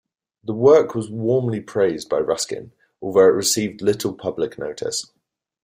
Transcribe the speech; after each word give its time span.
The 0.43 0.53
work 0.55 0.95
was 0.95 1.11
warmly 1.11 1.59
praised 1.61 2.09
by 2.09 2.17
Ruskin, 2.17 2.71
although 3.03 3.19
it 3.27 3.33
received 3.33 3.83
little 3.83 4.15
public 4.15 4.57
notice. 4.57 5.11